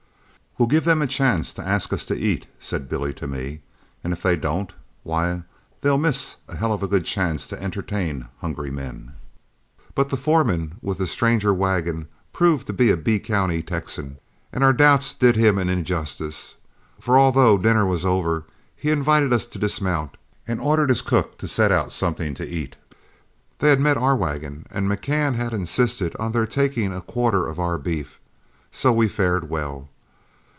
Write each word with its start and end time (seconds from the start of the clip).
"We 0.57 0.65
'll 0.65 0.67
give 0.67 0.83
them 0.83 1.01
a 1.01 1.07
chance 1.07 1.53
to 1.53 1.65
ask 1.65 1.91
us 1.93 2.05
to 2.07 2.15
eat," 2.15 2.45
said 2.59 2.89
Billy 2.89 3.13
to 3.13 3.25
me, 3.25 3.61
"and 4.03 4.11
if 4.11 4.21
they 4.21 4.35
don't, 4.35 4.71
why, 5.01 5.43
they'll 5.79 5.97
miss 5.97 6.35
a 6.49 6.57
hell 6.57 6.73
of 6.73 6.83
a 6.83 6.89
good 6.89 7.05
chance 7.05 7.47
to 7.47 7.63
entertain 7.63 8.27
hungry 8.41 8.69
men." 8.69 9.13
But 9.95 10.09
the 10.09 10.17
foreman 10.17 10.75
with 10.81 10.97
the 10.97 11.07
stranger 11.07 11.53
wagon 11.53 12.09
proved 12.33 12.67
to 12.67 12.73
be 12.73 12.91
a 12.91 12.97
Bee 12.97 13.17
County 13.17 13.63
Texan, 13.63 14.17
and 14.51 14.61
our 14.61 14.73
doubts 14.73 15.13
did 15.13 15.37
him 15.37 15.57
an 15.57 15.69
injustice, 15.69 16.55
for, 16.99 17.17
although 17.17 17.57
dinner 17.57 17.85
was 17.85 18.03
over, 18.05 18.43
he 18.75 18.91
invited 18.91 19.31
us 19.31 19.45
to 19.47 19.57
dismount 19.57 20.15
and 20.47 20.59
ordered 20.59 20.89
his 20.89 21.01
cook 21.01 21.37
to 21.39 21.47
set 21.47 21.71
out 21.71 21.93
something 21.93 22.33
to 22.35 22.45
eat. 22.47 22.75
They 23.59 23.69
had 23.69 23.79
met 23.79 23.95
our 23.97 24.17
wagon, 24.17 24.65
and 24.69 24.87
McCann 24.91 25.33
had 25.35 25.53
insisted 25.53 26.13
on 26.17 26.33
their 26.33 26.45
taking 26.45 26.93
a 26.93 26.99
quarter 27.01 27.47
of 27.47 27.57
our 27.57 27.77
beef, 27.79 28.19
so 28.69 28.91
we 28.91 29.07
fared 29.07 29.49
well. 29.49 29.87